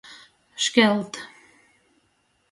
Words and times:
Škelt. 0.63 1.13